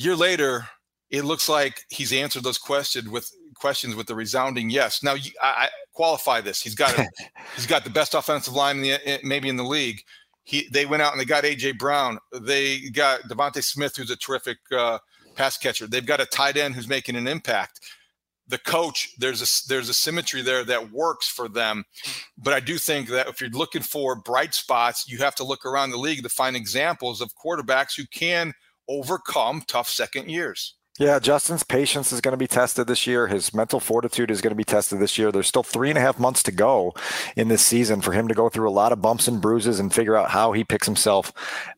year 0.00 0.16
later, 0.16 0.68
it 1.10 1.24
looks 1.24 1.48
like 1.48 1.84
he's 1.88 2.12
answered 2.12 2.42
those 2.42 2.58
questions 2.58 3.08
with 3.08 3.30
questions 3.54 3.94
with 3.94 4.10
a 4.10 4.14
resounding 4.14 4.68
yes. 4.68 5.02
Now, 5.02 5.14
I, 5.14 5.18
I 5.42 5.68
qualify 5.92 6.40
this. 6.40 6.60
He's 6.60 6.74
got 6.74 6.98
a, 6.98 7.08
he's 7.54 7.66
got 7.66 7.84
the 7.84 7.90
best 7.90 8.14
offensive 8.14 8.54
line 8.54 8.78
in 8.78 8.82
the, 8.82 9.20
maybe 9.22 9.48
in 9.48 9.56
the 9.56 9.64
league. 9.64 10.02
He 10.42 10.68
they 10.72 10.86
went 10.86 11.02
out 11.02 11.12
and 11.12 11.20
they 11.20 11.24
got 11.24 11.44
AJ 11.44 11.78
Brown. 11.78 12.18
They 12.32 12.88
got 12.90 13.22
DeVonta 13.22 13.62
Smith, 13.64 13.96
who's 13.96 14.10
a 14.10 14.16
terrific 14.16 14.58
uh, 14.76 14.98
pass 15.34 15.56
catcher. 15.56 15.86
They've 15.86 16.06
got 16.06 16.20
a 16.20 16.26
tight 16.26 16.56
end 16.56 16.74
who's 16.74 16.88
making 16.88 17.16
an 17.16 17.26
impact 17.26 17.80
the 18.48 18.58
coach 18.58 19.10
there's 19.18 19.42
a 19.42 19.68
there's 19.68 19.88
a 19.88 19.94
symmetry 19.94 20.42
there 20.42 20.64
that 20.64 20.92
works 20.92 21.28
for 21.28 21.48
them. 21.48 21.84
But 22.38 22.52
i 22.54 22.60
do 22.60 22.78
think 22.78 23.08
that 23.08 23.28
if 23.28 23.40
you're 23.40 23.50
looking 23.50 23.82
for 23.82 24.14
bright 24.16 24.54
spots 24.54 25.08
you 25.08 25.18
have 25.18 25.34
to 25.36 25.44
look 25.44 25.66
around 25.66 25.90
the 25.90 25.98
league 25.98 26.22
to 26.22 26.28
find 26.28 26.56
examples 26.56 27.20
of 27.20 27.34
quarterbacks 27.34 27.96
who 27.96 28.04
can 28.06 28.52
overcome 28.88 29.62
tough 29.66 29.88
second 29.88 30.30
years 30.30 30.75
yeah, 30.98 31.18
Justin's 31.18 31.62
patience 31.62 32.12
is 32.12 32.20
going 32.20 32.32
to 32.32 32.38
be 32.38 32.46
tested 32.46 32.86
this 32.86 33.06
year. 33.06 33.26
His 33.26 33.52
mental 33.52 33.80
fortitude 33.80 34.30
is 34.30 34.40
going 34.40 34.52
to 34.52 34.56
be 34.56 34.64
tested 34.64 34.98
this 34.98 35.18
year. 35.18 35.30
There's 35.30 35.46
still 35.46 35.62
three 35.62 35.90
and 35.90 35.98
a 35.98 36.00
half 36.00 36.18
months 36.18 36.42
to 36.44 36.52
go 36.52 36.94
in 37.36 37.48
this 37.48 37.62
season 37.62 38.00
for 38.00 38.12
him 38.12 38.28
to 38.28 38.34
go 38.34 38.48
through 38.48 38.68
a 38.68 38.70
lot 38.70 38.92
of 38.92 39.02
bumps 39.02 39.28
and 39.28 39.40
bruises 39.40 39.78
and 39.78 39.92
figure 39.92 40.16
out 40.16 40.30
how 40.30 40.52
he 40.52 40.64
picks 40.64 40.86
himself 40.86 41.32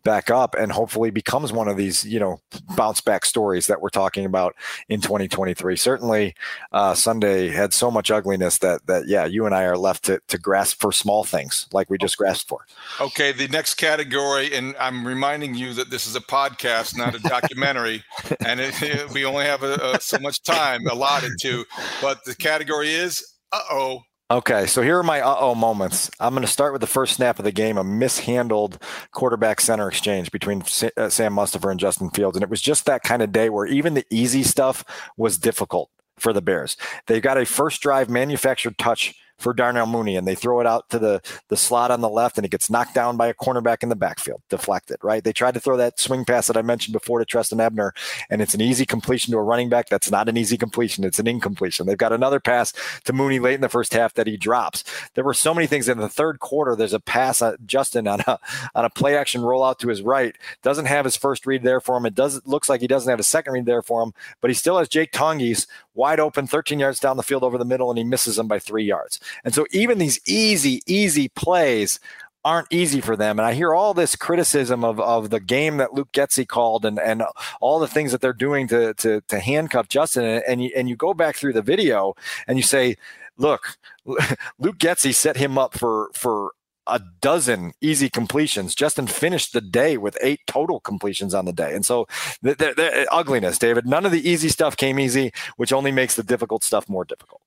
back 0.04 0.30
up 0.30 0.54
and 0.54 0.72
hopefully 0.72 1.10
becomes 1.10 1.52
one 1.52 1.68
of 1.68 1.76
these, 1.76 2.04
you 2.04 2.20
know, 2.20 2.40
bounce 2.76 3.00
back 3.00 3.24
stories 3.24 3.66
that 3.66 3.80
we're 3.80 3.88
talking 3.88 4.24
about 4.24 4.54
in 4.88 5.00
2023. 5.00 5.76
Certainly, 5.76 6.34
uh, 6.72 6.94
Sunday 6.94 7.48
had 7.48 7.72
so 7.72 7.90
much 7.90 8.10
ugliness 8.10 8.58
that 8.58 8.86
that 8.86 9.08
yeah, 9.08 9.24
you 9.24 9.46
and 9.46 9.54
I 9.54 9.64
are 9.64 9.76
left 9.76 10.04
to 10.04 10.20
to 10.28 10.38
grasp 10.38 10.80
for 10.80 10.92
small 10.92 11.24
things 11.24 11.66
like 11.72 11.90
we 11.90 11.98
just 11.98 12.16
grasped 12.16 12.48
for. 12.48 12.66
Okay, 13.00 13.32
the 13.32 13.48
next 13.48 13.74
category, 13.74 14.54
and 14.54 14.76
I'm 14.78 15.06
reminding 15.06 15.54
you 15.54 15.74
that 15.74 15.90
this 15.90 16.06
is 16.06 16.14
a 16.14 16.20
podcast, 16.20 16.96
not 16.96 17.14
a 17.14 17.18
documentary, 17.18 18.04
and 18.46 18.60
it 18.60 18.74
we 19.12 19.24
only 19.24 19.44
have 19.44 19.62
a, 19.62 19.74
a, 19.94 20.00
so 20.00 20.18
much 20.18 20.42
time 20.42 20.86
allotted 20.86 21.32
to. 21.40 21.64
But 22.00 22.24
the 22.24 22.34
category 22.34 22.90
is 22.90 23.24
uh 23.52 23.60
oh. 23.70 24.02
Okay, 24.30 24.66
so 24.66 24.82
here 24.82 24.98
are 24.98 25.02
my 25.02 25.20
uh 25.20 25.36
oh 25.38 25.54
moments. 25.54 26.10
I'm 26.20 26.34
going 26.34 26.44
to 26.44 26.52
start 26.52 26.72
with 26.72 26.80
the 26.80 26.86
first 26.86 27.14
snap 27.14 27.38
of 27.38 27.44
the 27.44 27.52
game, 27.52 27.78
a 27.78 27.84
mishandled 27.84 28.82
quarterback 29.12 29.60
center 29.60 29.88
exchange 29.88 30.30
between 30.30 30.60
uh, 30.62 31.08
Sam 31.08 31.34
Mustipher 31.34 31.70
and 31.70 31.80
Justin 31.80 32.10
Fields. 32.10 32.36
And 32.36 32.42
it 32.42 32.50
was 32.50 32.60
just 32.60 32.86
that 32.86 33.02
kind 33.02 33.22
of 33.22 33.32
day 33.32 33.48
where 33.48 33.66
even 33.66 33.94
the 33.94 34.06
easy 34.10 34.42
stuff 34.42 34.84
was 35.16 35.38
difficult 35.38 35.90
for 36.18 36.32
the 36.32 36.42
Bears. 36.42 36.76
They 37.06 37.20
got 37.20 37.38
a 37.38 37.46
first 37.46 37.80
drive 37.80 38.10
manufactured 38.10 38.76
touch 38.76 39.14
for 39.38 39.52
Darnell 39.52 39.86
Mooney, 39.86 40.16
and 40.16 40.26
they 40.26 40.34
throw 40.34 40.60
it 40.60 40.66
out 40.66 40.88
to 40.90 40.98
the 40.98 41.20
the 41.48 41.56
slot 41.56 41.90
on 41.90 42.00
the 42.00 42.08
left, 42.08 42.36
and 42.38 42.44
it 42.44 42.50
gets 42.50 42.70
knocked 42.70 42.94
down 42.94 43.16
by 43.16 43.28
a 43.28 43.34
cornerback 43.34 43.82
in 43.82 43.88
the 43.88 43.96
backfield, 43.96 44.42
deflected. 44.48 44.98
Right? 45.02 45.22
They 45.22 45.32
tried 45.32 45.54
to 45.54 45.60
throw 45.60 45.76
that 45.76 45.98
swing 46.00 46.24
pass 46.24 46.46
that 46.46 46.56
I 46.56 46.62
mentioned 46.62 46.92
before 46.92 47.18
to 47.18 47.24
Trestan 47.24 47.60
Ebner, 47.60 47.94
and 48.30 48.42
it's 48.42 48.54
an 48.54 48.60
easy 48.60 48.84
completion 48.84 49.32
to 49.32 49.38
a 49.38 49.42
running 49.42 49.68
back. 49.68 49.88
That's 49.88 50.10
not 50.10 50.28
an 50.28 50.36
easy 50.36 50.56
completion; 50.56 51.04
it's 51.04 51.18
an 51.18 51.26
incompletion. 51.26 51.86
They've 51.86 51.96
got 51.96 52.12
another 52.12 52.40
pass 52.40 52.72
to 53.04 53.12
Mooney 53.12 53.38
late 53.38 53.54
in 53.54 53.60
the 53.60 53.68
first 53.68 53.92
half 53.92 54.14
that 54.14 54.26
he 54.26 54.36
drops. 54.36 54.84
There 55.14 55.24
were 55.24 55.34
so 55.34 55.54
many 55.54 55.66
things 55.66 55.88
in 55.88 55.98
the 55.98 56.08
third 56.08 56.40
quarter. 56.40 56.74
There's 56.74 56.92
a 56.92 57.00
pass 57.00 57.40
uh, 57.42 57.56
Justin 57.66 58.06
on 58.08 58.20
a 58.26 58.38
on 58.74 58.84
a 58.84 58.90
play 58.90 59.16
action 59.16 59.42
rollout 59.42 59.78
to 59.78 59.88
his 59.88 60.02
right. 60.02 60.36
Doesn't 60.62 60.86
have 60.86 61.04
his 61.04 61.16
first 61.16 61.46
read 61.46 61.62
there 61.62 61.80
for 61.80 61.96
him. 61.96 62.06
It 62.06 62.14
does 62.14 62.44
looks 62.46 62.68
like 62.68 62.80
he 62.80 62.86
doesn't 62.86 63.10
have 63.10 63.20
a 63.20 63.24
second 63.24 63.52
read 63.52 63.66
there 63.66 63.82
for 63.82 64.02
him, 64.02 64.12
but 64.40 64.50
he 64.50 64.54
still 64.54 64.78
has 64.78 64.88
Jake 64.88 65.12
Tonges 65.12 65.66
wide 65.98 66.20
open, 66.20 66.46
13 66.46 66.78
yards 66.78 67.00
down 67.00 67.16
the 67.16 67.22
field 67.22 67.42
over 67.42 67.58
the 67.58 67.64
middle, 67.64 67.90
and 67.90 67.98
he 67.98 68.04
misses 68.04 68.38
him 68.38 68.46
by 68.46 68.58
three 68.58 68.84
yards. 68.84 69.20
And 69.44 69.54
so 69.54 69.66
even 69.70 69.98
these 69.98 70.20
easy, 70.26 70.82
easy 70.86 71.28
plays 71.28 72.00
aren't 72.44 72.68
easy 72.70 73.00
for 73.00 73.16
them. 73.16 73.38
And 73.38 73.46
I 73.46 73.52
hear 73.52 73.74
all 73.74 73.94
this 73.94 74.16
criticism 74.16 74.84
of, 74.84 75.00
of 75.00 75.30
the 75.30 75.40
game 75.40 75.76
that 75.78 75.92
Luke 75.92 76.12
Getsy 76.12 76.46
called 76.46 76.84
and, 76.84 76.98
and 76.98 77.22
all 77.60 77.78
the 77.78 77.88
things 77.88 78.12
that 78.12 78.20
they're 78.20 78.32
doing 78.32 78.68
to, 78.68 78.94
to, 78.94 79.20
to 79.22 79.40
handcuff 79.40 79.88
Justin. 79.88 80.42
And, 80.46 80.62
you, 80.62 80.70
and 80.74 80.88
you 80.88 80.96
go 80.96 81.14
back 81.14 81.36
through 81.36 81.52
the 81.52 81.62
video 81.62 82.14
and 82.46 82.56
you 82.56 82.62
say, 82.62 82.96
look, 83.36 83.76
Luke 84.06 84.78
Getsy 84.78 85.14
set 85.14 85.36
him 85.36 85.58
up 85.58 85.74
for, 85.76 86.10
for 86.14 86.52
a 86.86 87.00
dozen 87.20 87.72
easy 87.80 88.08
completions. 88.08 88.74
Justin 88.74 89.06
finished 89.06 89.52
the 89.52 89.60
day 89.60 89.96
with 89.96 90.16
eight 90.22 90.40
total 90.46 90.80
completions 90.80 91.34
on 91.34 91.44
the 91.44 91.52
day. 91.52 91.74
And 91.74 91.84
so 91.84 92.08
the, 92.40 92.54
the, 92.54 92.72
the, 92.74 93.06
ugliness, 93.10 93.58
David, 93.58 93.86
none 93.86 94.06
of 94.06 94.12
the 94.12 94.26
easy 94.26 94.48
stuff 94.48 94.76
came 94.76 94.98
easy, 94.98 95.32
which 95.56 95.72
only 95.72 95.92
makes 95.92 96.16
the 96.16 96.22
difficult 96.22 96.64
stuff 96.64 96.88
more 96.88 97.04
difficult. 97.04 97.42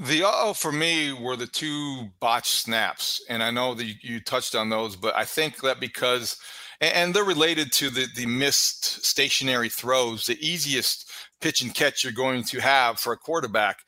The 0.00 0.24
uh 0.24 0.30
oh 0.32 0.54
for 0.54 0.72
me 0.72 1.12
were 1.12 1.36
the 1.36 1.46
two 1.46 2.08
botch 2.20 2.50
snaps. 2.50 3.22
And 3.28 3.42
I 3.42 3.50
know 3.50 3.74
that 3.74 3.84
you, 3.84 3.94
you 4.00 4.20
touched 4.20 4.54
on 4.54 4.70
those, 4.70 4.96
but 4.96 5.14
I 5.14 5.26
think 5.26 5.60
that 5.60 5.78
because 5.78 6.38
and 6.80 7.12
they're 7.12 7.22
related 7.22 7.70
to 7.72 7.90
the 7.90 8.06
the 8.16 8.24
missed 8.24 9.04
stationary 9.04 9.68
throws, 9.68 10.24
the 10.24 10.38
easiest 10.40 11.10
pitch 11.42 11.60
and 11.60 11.74
catch 11.74 12.02
you're 12.02 12.14
going 12.14 12.44
to 12.44 12.60
have 12.60 12.98
for 12.98 13.12
a 13.12 13.18
quarterback. 13.18 13.80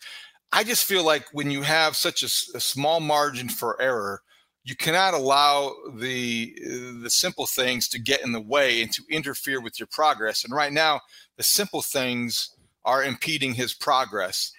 I 0.53 0.65
just 0.65 0.85
feel 0.85 1.03
like 1.03 1.25
when 1.33 1.51
you 1.51 1.63
have 1.63 1.97
such 1.97 2.23
a, 2.23 2.57
a 2.57 2.61
small 2.61 3.01
margin 3.01 3.49
for 3.49 3.81
error, 3.81 4.21
you 4.65 4.77
cannot 4.77 5.15
allow 5.15 5.75
the 5.97 6.55
the 7.03 7.11
simple 7.11 7.47
things 7.47 7.89
to 7.89 7.99
get 7.99 8.23
in 8.23 8.33
the 8.33 8.41
way 8.41 8.83
and 8.83 8.93
to 8.93 9.03
interfere 9.09 9.63
with 9.63 9.81
your 9.81 9.89
progress. 9.91 10.45
And 10.45 10.53
right 10.53 10.75
now, 10.75 11.01
the 11.39 11.43
simple 11.43 11.81
things 11.81 12.55
are 12.85 13.03
impeding 13.03 13.55
his 13.55 13.73
progress. 13.73 14.53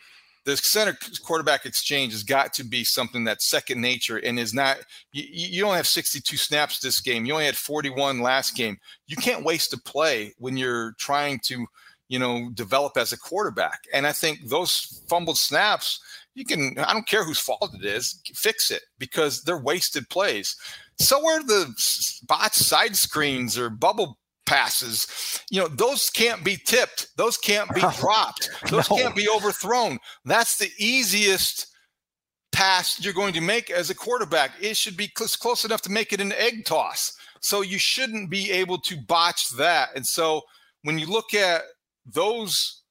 The 0.45 0.57
center 0.57 0.97
quarterback 1.23 1.65
exchange 1.65 2.11
has 2.13 2.23
got 2.23 2.53
to 2.55 2.63
be 2.63 2.83
something 2.83 3.23
that's 3.23 3.47
second 3.47 3.79
nature 3.79 4.17
and 4.17 4.37
is 4.37 4.53
not. 4.53 4.77
You, 5.11 5.23
you 5.29 5.61
don't 5.61 5.75
have 5.75 5.87
62 5.87 6.35
snaps 6.37 6.79
this 6.79 6.99
game. 6.99 7.25
You 7.25 7.33
only 7.33 7.45
had 7.45 7.55
41 7.55 8.19
last 8.19 8.55
game. 8.55 8.77
You 9.07 9.15
can't 9.15 9.45
waste 9.45 9.73
a 9.73 9.77
play 9.77 10.33
when 10.37 10.57
you're 10.57 10.95
trying 10.99 11.39
to, 11.45 11.65
you 12.09 12.19
know, 12.19 12.49
develop 12.53 12.97
as 12.97 13.13
a 13.13 13.19
quarterback. 13.19 13.79
And 13.93 14.05
I 14.05 14.11
think 14.11 14.49
those 14.49 15.03
fumbled 15.07 15.37
snaps 15.37 15.99
you 16.35 16.45
can 16.45 16.77
i 16.79 16.93
don't 16.93 17.07
care 17.07 17.23
whose 17.23 17.39
fault 17.39 17.71
it 17.73 17.85
is 17.85 18.21
fix 18.33 18.71
it 18.71 18.81
because 18.99 19.43
they're 19.43 19.57
wasted 19.57 20.07
plays 20.09 20.55
so 20.99 21.27
are 21.27 21.43
the 21.43 21.67
botch 22.27 22.53
side 22.53 22.95
screens 22.95 23.57
or 23.57 23.69
bubble 23.69 24.17
passes. 24.45 25.07
You 25.49 25.61
know 25.61 25.67
those 25.67 26.09
can't 26.09 26.43
be 26.43 26.57
tipped. 26.57 27.15
Those 27.17 27.37
can't 27.37 27.73
be 27.73 27.81
oh, 27.83 27.93
dropped. 27.99 28.49
Those 28.69 28.89
no. 28.89 28.97
can't 28.97 29.15
be 29.15 29.27
overthrown. 29.29 29.99
That's 30.25 30.57
the 30.57 30.69
easiest 30.77 31.67
pass 32.51 33.03
you're 33.03 33.13
going 33.13 33.33
to 33.33 33.41
make 33.41 33.69
as 33.69 33.89
a 33.89 33.95
quarterback. 33.95 34.51
It 34.61 34.77
should 34.77 34.95
be 34.95 35.07
close, 35.07 35.35
close 35.35 35.65
enough 35.65 35.81
to 35.83 35.91
make 35.91 36.13
it 36.13 36.21
an 36.21 36.31
egg 36.33 36.65
toss. 36.65 37.17
So 37.41 37.61
you 37.61 37.77
shouldn't 37.77 38.29
be 38.29 38.51
able 38.51 38.77
to 38.79 38.95
botch 38.95 39.49
that. 39.57 39.89
And 39.95 40.05
so 40.05 40.43
when 40.83 40.97
you 40.97 41.07
look 41.07 41.33
at 41.33 41.63
those 42.05 42.83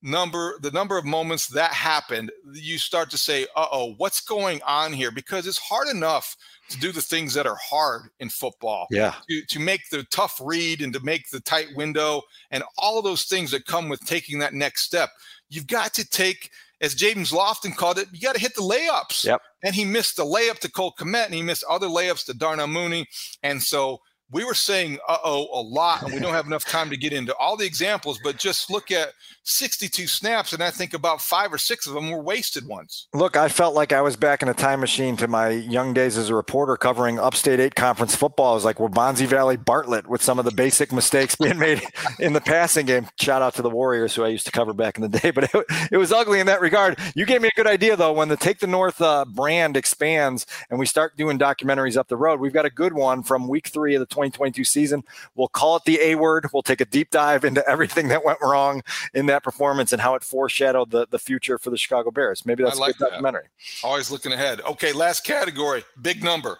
number 0.00 0.54
the 0.62 0.70
number 0.70 0.96
of 0.96 1.04
moments 1.04 1.48
that 1.48 1.72
happened 1.72 2.30
you 2.52 2.78
start 2.78 3.10
to 3.10 3.18
say 3.18 3.44
uh-oh 3.56 3.94
what's 3.96 4.20
going 4.20 4.60
on 4.64 4.92
here? 4.92 5.10
Because 5.10 5.46
it's 5.46 5.58
hard 5.58 5.88
enough 5.88 6.36
to 6.68 6.78
do 6.78 6.92
the 6.92 7.02
things 7.02 7.34
that 7.34 7.46
are 7.46 7.58
hard 7.60 8.02
in 8.20 8.28
football 8.28 8.86
yeah 8.90 9.14
to, 9.28 9.42
to 9.46 9.58
make 9.58 9.88
the 9.90 10.02
tough 10.04 10.40
read 10.42 10.82
and 10.82 10.92
to 10.92 11.00
make 11.00 11.28
the 11.30 11.40
tight 11.40 11.68
window 11.76 12.22
and 12.50 12.62
all 12.76 12.98
of 12.98 13.04
those 13.04 13.24
things 13.24 13.50
that 13.50 13.66
come 13.66 13.88
with 13.88 14.00
taking 14.00 14.38
that 14.38 14.54
next 14.54 14.82
step 14.82 15.10
you've 15.48 15.66
got 15.66 15.94
to 15.94 16.08
take 16.08 16.50
as 16.80 16.94
James 16.94 17.32
Lofton 17.32 17.74
called 17.74 17.98
it, 17.98 18.08
you 18.12 18.20
got 18.20 18.34
to 18.34 18.40
hit 18.40 18.54
the 18.54 18.62
layups. 18.62 19.24
Yep. 19.24 19.42
And 19.64 19.74
he 19.74 19.84
missed 19.84 20.16
the 20.16 20.24
layup 20.24 20.58
to 20.60 20.70
Cole 20.70 20.94
Kmet 20.96 21.26
and 21.26 21.34
he 21.34 21.42
missed 21.42 21.64
other 21.68 21.88
layups 21.88 22.24
to 22.26 22.34
Darnell 22.34 22.68
Mooney. 22.68 23.08
And 23.42 23.60
so 23.60 24.00
we 24.30 24.44
were 24.44 24.54
saying 24.54 24.98
uh 25.08 25.18
oh 25.24 25.48
a 25.52 25.62
lot, 25.62 26.02
and 26.02 26.12
we 26.12 26.20
don't 26.20 26.34
have 26.34 26.46
enough 26.46 26.64
time 26.64 26.90
to 26.90 26.96
get 26.96 27.12
into 27.12 27.34
all 27.36 27.56
the 27.56 27.66
examples, 27.66 28.18
but 28.22 28.36
just 28.36 28.70
look 28.70 28.90
at 28.90 29.12
62 29.44 30.06
snaps, 30.06 30.52
and 30.52 30.62
I 30.62 30.70
think 30.70 30.92
about 30.92 31.20
five 31.20 31.52
or 31.52 31.58
six 31.58 31.86
of 31.86 31.94
them 31.94 32.10
were 32.10 32.22
wasted 32.22 32.66
ones. 32.66 33.08
Look, 33.14 33.36
I 33.36 33.48
felt 33.48 33.74
like 33.74 33.92
I 33.92 34.02
was 34.02 34.16
back 34.16 34.42
in 34.42 34.48
a 34.48 34.54
time 34.54 34.80
machine 34.80 35.16
to 35.16 35.28
my 35.28 35.48
young 35.50 35.94
days 35.94 36.18
as 36.18 36.28
a 36.28 36.34
reporter 36.34 36.76
covering 36.76 37.18
upstate 37.18 37.58
eight 37.58 37.74
conference 37.74 38.14
football. 38.14 38.52
I 38.52 38.54
was 38.54 38.64
like 38.64 38.76
Waubonsie 38.76 39.26
Valley 39.26 39.56
Bartlett 39.56 40.06
with 40.06 40.22
some 40.22 40.38
of 40.38 40.44
the 40.44 40.50
basic 40.50 40.92
mistakes 40.92 41.34
being 41.34 41.58
made 41.68 41.82
in 42.18 42.34
the 42.34 42.40
passing 42.40 42.86
game. 42.86 43.06
Shout 43.18 43.40
out 43.40 43.54
to 43.54 43.62
the 43.62 43.70
Warriors, 43.70 44.14
who 44.14 44.24
I 44.24 44.28
used 44.28 44.46
to 44.46 44.52
cover 44.52 44.74
back 44.74 44.98
in 44.98 45.02
the 45.02 45.18
day, 45.18 45.30
but 45.34 45.44
it, 45.44 45.66
it 45.92 45.96
was 45.96 46.12
ugly 46.12 46.40
in 46.40 46.46
that 46.46 46.60
regard. 46.60 46.98
You 47.14 47.24
gave 47.24 47.40
me 47.40 47.48
a 47.48 47.56
good 47.56 47.66
idea, 47.66 47.96
though, 47.96 48.12
when 48.12 48.28
the 48.28 48.36
Take 48.36 48.58
the 48.58 48.66
North 48.66 49.00
uh, 49.00 49.24
brand 49.24 49.76
expands 49.76 50.46
and 50.68 50.78
we 50.78 50.86
start 50.86 51.16
doing 51.16 51.38
documentaries 51.38 51.96
up 51.96 52.08
the 52.08 52.16
road. 52.16 52.40
We've 52.40 52.52
got 52.52 52.66
a 52.66 52.70
good 52.70 52.92
one 52.92 53.22
from 53.22 53.48
week 53.48 53.68
three 53.68 53.94
of 53.94 54.00
the 54.00 54.06
2022 54.18 54.64
season. 54.64 55.04
We'll 55.34 55.48
call 55.48 55.76
it 55.76 55.84
the 55.84 56.00
A 56.00 56.14
word. 56.16 56.48
We'll 56.52 56.62
take 56.62 56.80
a 56.80 56.84
deep 56.84 57.10
dive 57.10 57.44
into 57.44 57.66
everything 57.68 58.08
that 58.08 58.24
went 58.24 58.38
wrong 58.42 58.82
in 59.14 59.26
that 59.26 59.42
performance 59.42 59.92
and 59.92 60.02
how 60.02 60.14
it 60.14 60.24
foreshadowed 60.24 60.90
the, 60.90 61.06
the 61.10 61.18
future 61.18 61.58
for 61.58 61.70
the 61.70 61.78
Chicago 61.78 62.10
Bears. 62.10 62.44
Maybe 62.44 62.64
that's 62.64 62.78
like 62.78 62.96
a 62.96 62.98
good 62.98 63.06
that. 63.06 63.10
documentary. 63.10 63.44
Always 63.84 64.10
looking 64.10 64.32
ahead. 64.32 64.60
Okay, 64.62 64.92
last 64.92 65.24
category, 65.24 65.84
big 66.00 66.24
number. 66.24 66.58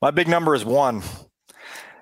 My 0.00 0.10
big 0.10 0.28
number 0.28 0.54
is 0.54 0.64
one. 0.64 1.02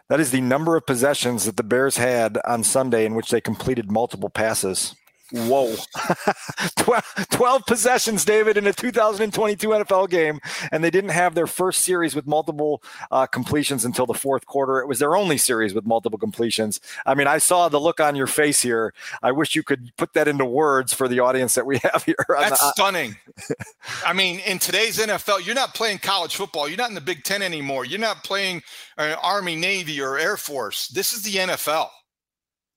That 0.09 0.21
is 0.21 0.31
the 0.31 0.43
number 0.43 0.77
of 0.77 0.85
possessions 0.85 1.47
that 1.47 1.57
the 1.57 1.63
Bears 1.63 1.97
had 1.97 2.39
on 2.47 2.65
Sunday 2.65 3.07
in 3.07 3.15
which 3.15 3.31
they 3.31 3.41
completed 3.41 3.91
multiple 3.91 4.29
passes. 4.29 4.95
Whoa. 5.33 5.75
12 7.31 7.67
possessions, 7.67 8.25
David, 8.25 8.57
in 8.59 8.67
a 8.67 8.73
2022 8.73 9.69
NFL 9.69 10.11
game. 10.11 10.41
And 10.71 10.85
they 10.85 10.91
didn't 10.91 11.11
have 11.11 11.35
their 11.35 11.47
first 11.47 11.83
series 11.83 12.15
with 12.15 12.27
multiple 12.27 12.83
uh, 13.11 13.27
completions 13.27 13.85
until 13.85 14.05
the 14.05 14.15
fourth 14.15 14.45
quarter. 14.45 14.81
It 14.81 14.89
was 14.89 14.99
their 14.99 15.17
only 15.17 15.39
series 15.39 15.73
with 15.73 15.87
multiple 15.87 16.19
completions. 16.19 16.81
I 17.07 17.15
mean, 17.15 17.27
I 17.27 17.39
saw 17.39 17.69
the 17.69 17.81
look 17.81 17.99
on 17.99 18.15
your 18.15 18.27
face 18.27 18.61
here. 18.61 18.93
I 19.23 19.33
wish 19.33 19.57
you 19.57 19.62
could 19.62 19.97
put 19.97 20.12
that 20.12 20.29
into 20.29 20.45
words 20.45 20.93
for 20.93 21.09
the 21.09 21.21
audience 21.21 21.55
that 21.55 21.65
we 21.65 21.79
have 21.83 22.05
here. 22.05 22.15
That's 22.29 22.61
the, 22.61 22.73
stunning. 22.73 23.17
I 24.07 24.12
mean, 24.12 24.41
in 24.41 24.59
today's 24.59 24.99
NFL, 24.99 25.47
you're 25.47 25.55
not 25.55 25.75
playing 25.75 25.99
college 25.99 26.37
football. 26.37 26.69
You're 26.69 26.79
not 26.79 26.91
in 26.91 26.95
the 26.95 27.01
Big 27.01 27.25
Ten 27.25 27.41
anymore. 27.43 27.87
You're 27.87 28.01
not 28.01 28.23
playing 28.23 28.62
uh, 28.99 29.17
Army, 29.23 29.57
Navy, 29.57 30.01
or 30.01 30.19
Air 30.19 30.37
Force. 30.37 30.89
This 30.89 31.15
is 31.15 31.23
the 31.23 31.35
NFL. 31.37 31.89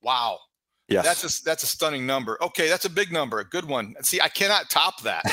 Wow. 0.02 0.40
Yes. 0.88 1.04
That's 1.04 1.40
a 1.40 1.44
that's 1.44 1.64
a 1.64 1.68
stunning 1.68 2.06
number. 2.06 2.38
Okay, 2.44 2.70
that's 2.70 2.86
a 2.86 2.90
big 2.90 3.12
number, 3.12 3.40
a 3.40 3.46
good 3.46 3.66
one. 3.66 3.96
See, 4.04 4.22
I 4.22 4.28
cannot 4.28 4.70
top 4.70 5.02
that. 5.02 5.24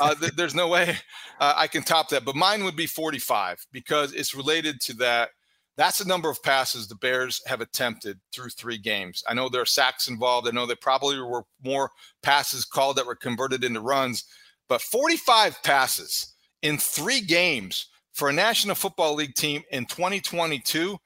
uh, 0.00 0.14
th- 0.20 0.32
there's 0.32 0.54
no 0.54 0.68
way 0.68 0.96
uh, 1.38 1.54
I 1.56 1.66
can 1.66 1.82
top 1.82 2.08
that. 2.10 2.24
But 2.24 2.34
mine 2.34 2.64
would 2.64 2.76
be 2.76 2.86
45 2.86 3.66
because 3.72 4.14
it's 4.14 4.34
related 4.34 4.80
to 4.82 4.94
that. 4.94 5.30
That's 5.76 5.98
the 5.98 6.04
number 6.06 6.30
of 6.30 6.42
passes 6.42 6.86
the 6.86 6.94
Bears 6.94 7.42
have 7.46 7.60
attempted 7.60 8.20
through 8.34 8.50
three 8.50 8.78
games. 8.78 9.22
I 9.28 9.34
know 9.34 9.48
there 9.48 9.62
are 9.62 9.66
sacks 9.66 10.08
involved. 10.08 10.46
I 10.48 10.50
know 10.50 10.66
there 10.66 10.76
probably 10.76 11.18
were 11.18 11.44
more 11.62 11.90
passes 12.22 12.64
called 12.64 12.96
that 12.96 13.06
were 13.06 13.14
converted 13.14 13.64
into 13.64 13.80
runs, 13.80 14.24
but 14.68 14.82
45 14.82 15.62
passes 15.62 16.34
in 16.62 16.78
three 16.78 17.20
games 17.20 17.88
for 18.12 18.28
a 18.28 18.32
National 18.32 18.74
Football 18.74 19.14
League 19.14 19.34
team 19.34 19.62
in 19.70 19.86
2022 19.86 20.96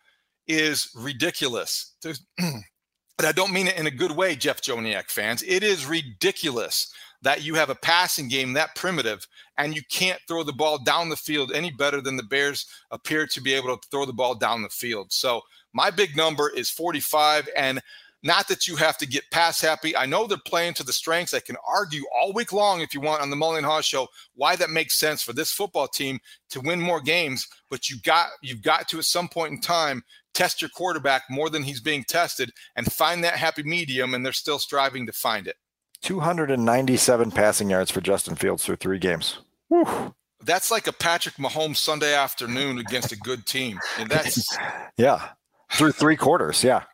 is 0.49 0.91
ridiculous. 0.97 1.95
but 3.17 3.27
I 3.27 3.33
don't 3.33 3.53
mean 3.53 3.69
it 3.69 3.79
in 3.79 3.87
a 3.87 3.91
good 3.91 4.13
way, 4.13 4.37
Jeff 4.37 4.61
Joniak 4.61 5.11
fans. 5.11 5.43
It 5.43 5.63
is 5.63 5.87
ridiculous 5.87 6.93
that 7.23 7.43
you 7.43 7.55
have 7.55 7.71
a 7.71 7.75
passing 7.75 8.29
game 8.29 8.53
that 8.53 8.75
primitive 8.75 9.27
and 9.59 9.75
you 9.75 9.83
can't 9.91 10.21
throw 10.29 10.43
the 10.43 10.53
ball 10.53 10.79
down 10.85 11.09
the 11.09 11.17
field 11.17 11.51
any 11.53 11.71
better 11.71 12.01
than 12.01 12.17
the 12.17 12.23
Bears 12.23 12.67
appear 12.91 13.27
to 13.27 13.41
be 13.41 13.55
able 13.55 13.77
to 13.77 13.89
throw 13.91 14.05
the 14.05 14.13
ball 14.13 14.35
down 14.35 14.63
the 14.63 14.69
field. 14.69 15.13
So 15.13 15.41
my 15.73 15.91
big 15.91 16.17
number 16.17 16.51
is 16.51 16.71
45 16.71 17.49
and 17.57 17.81
not 18.23 18.49
that 18.49 18.67
you 18.67 18.77
have 18.77 18.99
to 18.99 19.07
get 19.07 19.31
pass 19.31 19.61
happy. 19.61 19.97
I 19.97 20.05
know 20.05 20.27
they're 20.27 20.39
playing 20.39 20.75
to 20.75 20.85
the 20.85 20.93
strengths. 20.93 21.33
I 21.33 21.41
can 21.41 21.57
argue 21.67 22.03
all 22.15 22.33
week 22.33 22.53
long 22.53 22.81
if 22.81 22.93
you 22.93 23.01
want 23.01 23.23
on 23.23 23.31
the 23.31 23.37
Mully 23.37 23.59
and 23.59 23.67
Haugh 23.67 23.85
show 23.85 24.09
why 24.35 24.57
that 24.57 24.71
makes 24.71 24.99
sense 24.99 25.23
for 25.23 25.33
this 25.33 25.53
football 25.53 25.87
team 25.87 26.19
to 26.51 26.61
win 26.61 26.81
more 26.81 27.01
games. 27.01 27.47
But 27.71 27.89
you 27.89 27.97
got 28.03 28.31
you've 28.43 28.63
got 28.63 28.89
to 28.89 28.99
at 28.99 29.05
some 29.05 29.29
point 29.29 29.53
in 29.53 29.61
time 29.61 30.03
test 30.37 30.61
your 30.61 30.69
quarterback 30.69 31.23
more 31.31 31.49
than 31.49 31.63
he's 31.63 31.81
being 31.81 32.05
tested 32.05 32.53
and 32.77 32.93
find 32.93 33.25
that 33.25 33.35
happy 33.35 33.63
medium, 33.63 34.15
and 34.15 34.25
they're 34.25 34.33
still 34.33 34.59
striving 34.59 35.07
to 35.07 35.13
find 35.13 35.47
it. 35.47 35.57
297 36.03 37.31
passing 37.31 37.71
yards 37.71 37.91
for 37.91 38.01
Justin 38.03 38.37
Fields 38.37 38.65
through 38.65 38.77
three 38.77 38.99
games. 38.99 39.39
Whew. 39.69 40.15
that's 40.43 40.71
like 40.71 40.87
a 40.87 40.93
Patrick 40.93 41.37
Mahomes 41.37 41.79
Sunday 41.79 42.15
afternoon 42.15 42.79
against 42.79 43.11
a 43.13 43.17
good 43.17 43.47
team. 43.47 43.81
And 43.99 44.09
that's 44.09 44.57
yeah. 44.97 45.31
Through 45.73 45.93
three 45.93 46.17
quarters, 46.17 46.63
yeah. 46.63 46.85